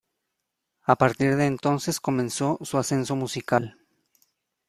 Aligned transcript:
A 0.81 0.95
partir 0.95 1.35
de 1.37 1.45
entonces 1.45 1.99
comenzó 1.99 2.57
su 2.63 2.79
ascenso 2.79 3.15
musical. 3.15 3.77